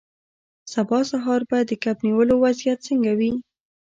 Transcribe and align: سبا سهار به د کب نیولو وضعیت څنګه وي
سبا 0.73 0.99
سهار 1.11 1.41
به 1.49 1.57
د 1.69 1.71
کب 1.83 1.97
نیولو 2.05 2.33
وضعیت 2.45 2.79
څنګه 2.87 3.11
وي 3.19 3.31